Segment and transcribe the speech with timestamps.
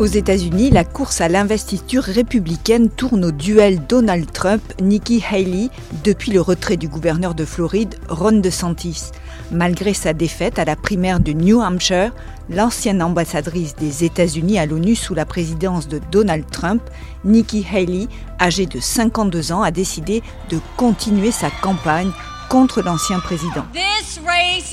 [0.00, 5.68] Aux États-Unis, la course à l'investiture républicaine tourne au duel Donald Trump-Nikki Haley
[6.02, 9.12] depuis le retrait du gouverneur de Floride, Ron DeSantis.
[9.52, 12.12] Malgré sa défaite à la primaire du New Hampshire,
[12.50, 16.82] l'ancienne ambassadrice des États-Unis à l'ONU sous la présidence de Donald Trump,
[17.24, 18.08] Nikki Haley,
[18.40, 22.10] âgée de 52 ans, a décidé de continuer sa campagne
[22.48, 23.64] contre l'ancien président.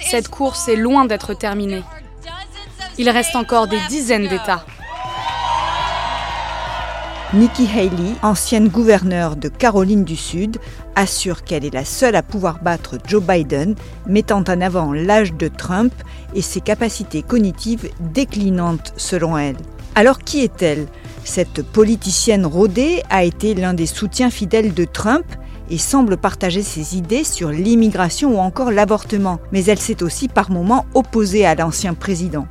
[0.10, 1.84] Cette course est loin d'être terminée.
[2.98, 4.66] Il reste encore des dizaines d'États.
[7.34, 10.58] Nikki Haley, ancienne gouverneure de Caroline du Sud,
[10.98, 15.48] assure qu'elle est la seule à pouvoir battre Joe Biden, mettant en avant l'âge de
[15.48, 15.94] Trump
[16.36, 19.56] et ses capacités cognitives déclinantes selon elle.
[19.96, 20.88] Alors qui est-elle?
[21.24, 25.26] Cette politicienne rodée a été l'un des soutiens fidèles de Trump
[25.70, 30.52] et semble partager ses idées sur l'immigration ou encore l'avortement, mais elle s'est aussi par
[30.52, 32.46] moments opposée à l'ancien président.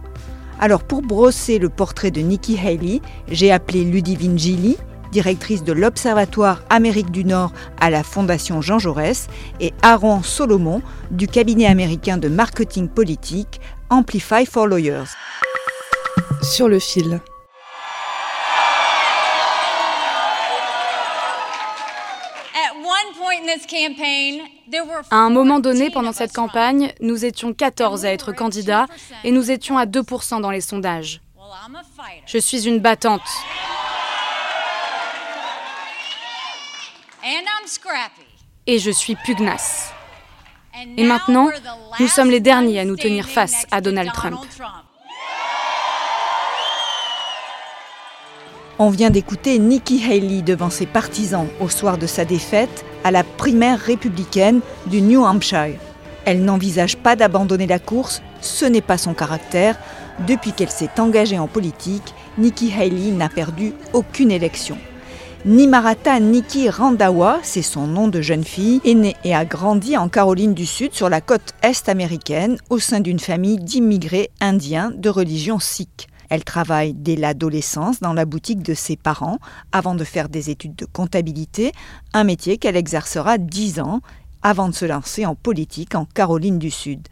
[0.63, 4.77] Alors pour brosser le portrait de Nikki Haley, j'ai appelé Ludivine Gilly,
[5.11, 9.29] directrice de l'Observatoire Amérique du Nord à la Fondation Jean Jaurès,
[9.61, 13.59] et Aaron Solomon du cabinet américain de marketing politique
[13.89, 15.09] Amplify for Lawyers.
[16.43, 17.21] Sur le fil.
[25.11, 28.87] À un moment donné, pendant cette campagne, nous étions 14 à être candidats
[29.25, 31.21] et nous étions à 2% dans les sondages.
[32.27, 33.23] Je suis une battante.
[38.67, 39.93] Et je suis pugnace.
[40.97, 41.49] Et maintenant,
[41.99, 44.39] nous sommes les derniers à nous tenir face à Donald Trump.
[48.79, 53.25] On vient d'écouter Nikki Haley devant ses partisans au soir de sa défaite à la
[53.25, 55.79] primaire républicaine du New Hampshire.
[56.25, 59.77] Elle n'envisage pas d'abandonner la course, ce n'est pas son caractère.
[60.27, 64.77] Depuis qu'elle s'est engagée en politique, Nikki Haley n'a perdu aucune élection.
[65.47, 70.11] Nimarata Nikki Randawa, c'est son nom de jeune fille, est née et a grandi en
[70.11, 75.09] Caroline du Sud sur la côte est américaine au sein d'une famille d'immigrés indiens de
[75.09, 76.10] religion sikh.
[76.31, 79.39] Elle travaille dès l'adolescence dans la boutique de ses parents
[79.73, 81.73] avant de faire des études de comptabilité,
[82.15, 84.01] un métier qu'elle exercera dix ans
[84.43, 87.09] avant de se lancer en politique en Caroline du Sud.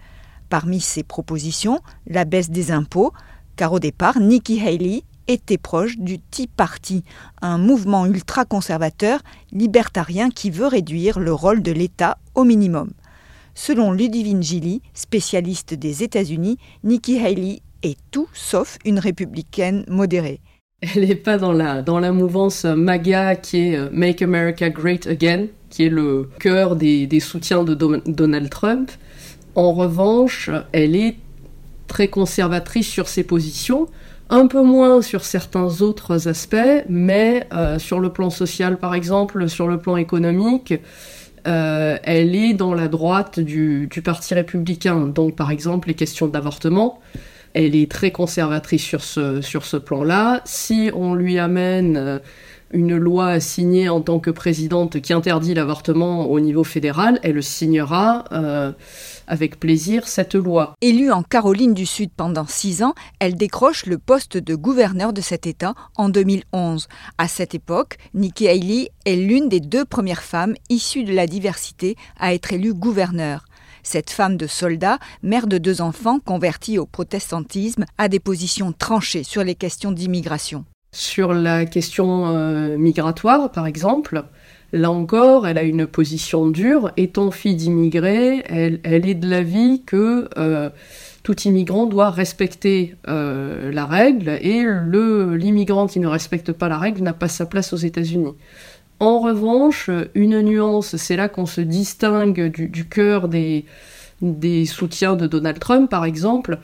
[0.48, 3.12] Parmi ses propositions, la baisse des impôts,
[3.56, 7.04] car au départ, Nikki Haley était proche du Tea Party,
[7.42, 9.20] un mouvement ultra-conservateur
[9.52, 12.92] libertarien qui veut réduire le rôle de l'État au minimum.
[13.54, 20.40] Selon Ludivine Gilly, spécialiste des États-Unis, Nikki Haley est tout sauf une républicaine modérée.
[20.80, 25.06] Elle n'est pas dans la, dans la mouvance MAGA qui est euh, Make America Great
[25.06, 28.90] Again, qui est le cœur des, des soutiens de Do- Donald Trump.
[29.54, 31.16] En revanche, elle est
[31.88, 33.88] très conservatrice sur ses positions,
[34.30, 39.48] un peu moins sur certains autres aspects, mais euh, sur le plan social par exemple,
[39.48, 40.74] sur le plan économique,
[41.46, 45.06] euh, elle est dans la droite du, du Parti républicain.
[45.06, 47.00] Donc par exemple les questions d'avortement,
[47.54, 50.42] elle est très conservatrice sur ce, plan-là.
[50.44, 52.18] Si on lui amène euh,
[52.72, 57.42] une loi à signer en tant que présidente qui interdit l'avortement au niveau fédéral, elle
[57.42, 58.72] signera euh,
[59.26, 60.74] avec plaisir cette loi.
[60.80, 65.20] Élue en Caroline du Sud pendant six ans, elle décroche le poste de gouverneur de
[65.20, 66.88] cet État en 2011.
[67.16, 71.96] À cette époque, Nikki Haley est l'une des deux premières femmes issues de la diversité
[72.18, 73.44] à être élue gouverneure.
[73.82, 79.22] Cette femme de soldat, mère de deux enfants convertie au protestantisme, a des positions tranchées
[79.22, 80.64] sur les questions d'immigration.
[80.92, 84.24] Sur la question euh, migratoire, par exemple,
[84.72, 86.92] là encore, elle a une position dure.
[86.96, 90.70] Étant fille d'immigrés, elle, elle, est de l'avis que euh,
[91.22, 97.02] tout immigrant doit respecter euh, la règle et l'immigrant qui ne respecte pas la règle
[97.02, 98.32] n'a pas sa place aux États-Unis.
[99.00, 103.64] En revanche, une nuance, c'est là qu'on se distingue du, cœur des,
[104.66, 106.58] soutiens de Donald Trump, par exemple,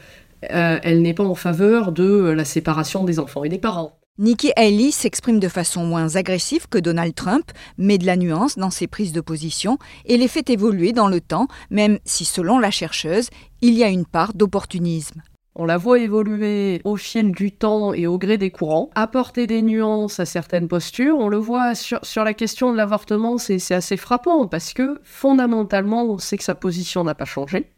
[0.50, 3.98] euh, elle n'est pas en faveur de la séparation des enfants et des parents.
[4.18, 8.70] Nikki Haley s'exprime de façon moins agressive que Donald Trump, met de la nuance dans
[8.70, 12.70] ses prises de position et les fait évoluer dans le temps, même si selon la
[12.70, 13.28] chercheuse,
[13.60, 15.22] il y a une part d'opportunisme.
[15.56, 19.62] On la voit évoluer au fil du temps et au gré des courants, apporter des
[19.62, 21.16] nuances à certaines postures.
[21.16, 26.18] On le voit sur, la question de l'avortement, c'est assez frappant parce que fondamentalement, on
[26.18, 27.70] sait que sa position n'a pas changé,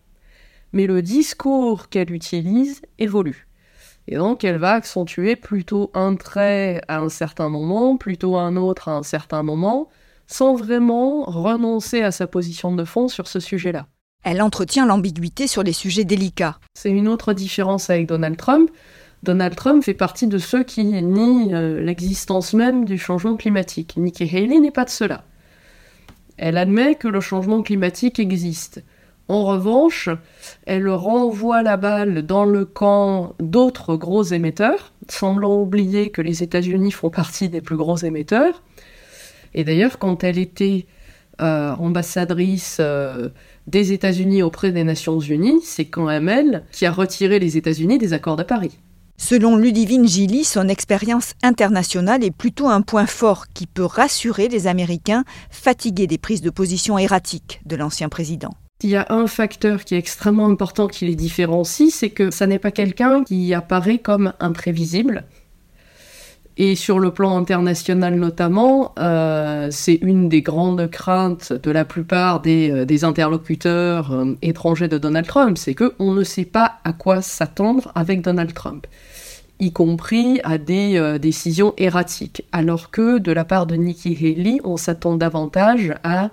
[0.73, 3.47] mais le discours qu'elle utilise évolue.
[4.09, 8.89] Et donc, elle va accentuer plutôt un trait à un certain moment, plutôt un autre
[8.89, 9.91] à un certain moment,
[10.27, 13.87] sans vraiment renoncer à sa position de fond sur ce sujet-là.
[14.29, 16.59] Elle entretient l'ambiguïté sur les sujets délicats.
[16.75, 18.69] C'est une autre différence avec Donald Trump.
[19.23, 23.95] Donald Trump fait partie de ceux qui nient euh, l'existence même du changement climatique.
[23.97, 25.23] Nikki Haley n'est pas de cela.
[26.39, 28.83] Elle admet que le changement climatique existe.
[29.29, 30.09] En revanche,
[30.67, 36.91] elle renvoie la balle dans le camp d'autres gros émetteurs, semblant oublier que les États-Unis
[36.91, 38.65] font partie des plus gros émetteurs.
[39.55, 40.87] Et d'ailleurs, quand elle était
[41.41, 43.29] euh, ambassadrice euh,
[43.67, 47.99] des États-Unis auprès des Nations Unies, c'est quand même elle qui a retiré les États-Unis
[47.99, 48.79] des accords de Paris.
[49.19, 54.67] Selon Ludivine Gilly, son expérience internationale est plutôt un point fort qui peut rassurer les
[54.67, 58.51] Américains fatigués des prises de position erratiques de l'ancien président.
[58.83, 62.47] Il y a un facteur qui est extrêmement important qui les différencie, c'est que ça
[62.47, 65.25] n'est pas quelqu'un qui apparaît comme imprévisible.
[66.59, 72.41] Et sur le plan international notamment, euh, c'est une des grandes craintes de la plupart
[72.41, 77.21] des, euh, interlocuteurs euh, étrangers de Donald Trump, c'est qu'on ne sait pas à quoi
[77.21, 78.87] s'attendre avec Donald Trump,
[79.61, 84.79] y compris à des décisions erratiques, alors que de la part de Nikki Haley, on
[84.79, 86.31] s'attend davantage à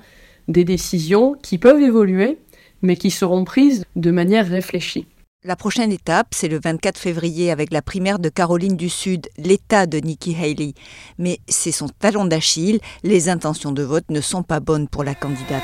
[0.47, 2.37] des décisions qui peuvent évoluer,
[2.81, 5.05] mais qui seront prises de manière réfléchie.
[5.45, 9.85] La prochaine étape, c'est le 24 février avec la primaire de Caroline du Sud, l'État
[9.87, 10.73] de Nikki Haley.
[11.17, 15.15] Mais c'est son talon d'Achille, les intentions de vote ne sont pas bonnes pour la
[15.15, 15.61] candidate.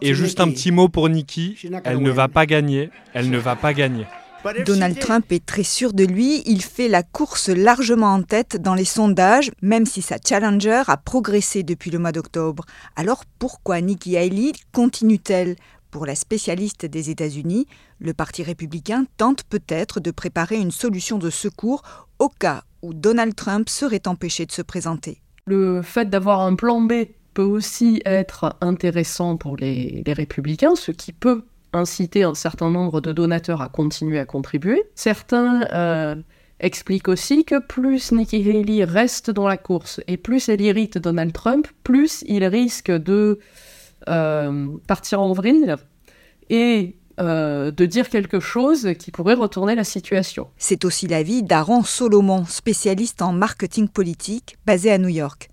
[0.00, 3.54] Et juste un petit mot pour Nikki, elle ne va pas gagner, elle ne va
[3.54, 4.06] pas gagner.
[4.66, 8.74] Donald Trump est très sûr de lui, il fait la course largement en tête dans
[8.74, 12.64] les sondages, même si sa challenger a progressé depuis le mois d'octobre.
[12.96, 15.56] Alors pourquoi Nikki Haley continue-t-elle
[15.90, 17.66] pour la spécialiste des États-Unis,
[17.98, 21.82] le Parti républicain tente peut-être de préparer une solution de secours
[22.18, 25.20] au cas où Donald Trump serait empêché de se présenter.
[25.44, 26.92] Le fait d'avoir un plan B
[27.34, 33.00] peut aussi être intéressant pour les, les républicains, ce qui peut inciter un certain nombre
[33.00, 34.82] de donateurs à continuer à contribuer.
[34.94, 36.14] Certains euh,
[36.60, 41.32] expliquent aussi que plus Nikki Haley reste dans la course et plus elle irrite Donald
[41.32, 43.38] Trump, plus il risque de
[44.08, 45.74] euh, partir en vrille
[46.50, 50.48] et euh, de dire quelque chose qui pourrait retourner la situation.
[50.56, 55.51] C'est aussi l'avis d'Aaron Solomon, spécialiste en marketing politique, basé à New York.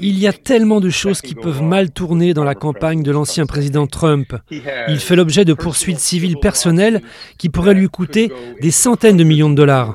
[0.00, 3.46] Il y a tellement de choses qui peuvent mal tourner dans la campagne de l'ancien
[3.46, 4.34] président Trump.
[4.50, 7.02] Il fait l'objet de poursuites civiles personnelles
[7.38, 9.94] qui pourraient lui coûter des centaines de millions de dollars.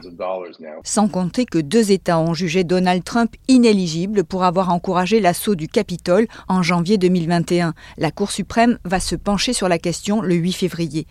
[0.84, 5.68] Sans compter que deux États ont jugé Donald Trump inéligible pour avoir encouragé l'assaut du
[5.68, 7.74] Capitole en janvier 2021.
[7.98, 11.06] La Cour suprême va se pencher sur la question le 8 février.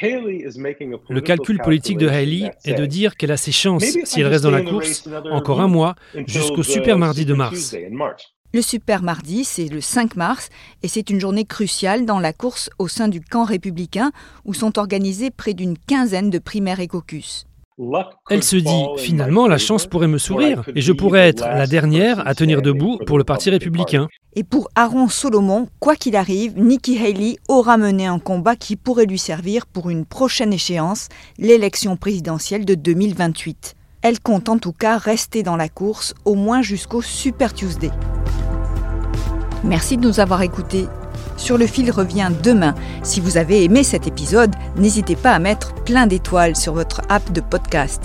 [0.00, 4.44] Le calcul politique de Haley est de dire qu'elle a ses chances, si elle reste
[4.44, 5.94] dans la course, encore un mois,
[6.26, 7.76] jusqu'au super mardi de mars.
[8.54, 10.48] Le super mardi, c'est le 5 mars,
[10.82, 14.10] et c'est une journée cruciale dans la course au sein du camp républicain,
[14.46, 17.44] où sont organisées près d'une quinzaine de primaires et caucus.
[18.28, 22.26] Elle se dit, finalement, la chance pourrait me sourire et je pourrais être la dernière
[22.26, 24.08] à tenir debout pour le Parti républicain.
[24.34, 29.06] Et pour Aaron Solomon, quoi qu'il arrive, Nikki Haley aura mené un combat qui pourrait
[29.06, 31.08] lui servir pour une prochaine échéance,
[31.38, 33.74] l'élection présidentielle de 2028.
[34.02, 37.90] Elle compte en tout cas rester dans la course au moins jusqu'au Super Tuesday.
[39.64, 40.86] Merci de nous avoir écoutés.
[41.36, 42.74] Sur le fil revient demain.
[43.02, 47.32] Si vous avez aimé cet épisode, n'hésitez pas à mettre plein d'étoiles sur votre app
[47.32, 48.04] de podcast.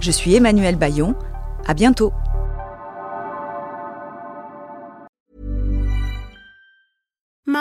[0.00, 1.14] Je suis Emmanuel Bayon.
[1.66, 2.12] À bientôt.